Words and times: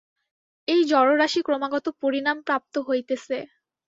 এই 0.67 0.81
জড়রাশি 0.83 1.39
ক্রমাগত 1.41 1.85
পরিণামপ্রাপ্ত 2.01 2.73
হইতেছে। 2.87 3.37